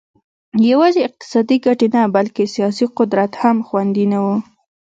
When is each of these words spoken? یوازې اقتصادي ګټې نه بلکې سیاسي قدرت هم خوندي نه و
یوازې 0.71 1.01
اقتصادي 1.07 1.57
ګټې 1.65 1.87
نه 1.95 2.01
بلکې 2.15 2.45
سیاسي 2.55 2.85
قدرت 2.97 3.31
هم 3.41 3.57
خوندي 3.67 4.05
نه 4.11 4.19
و 4.23 4.25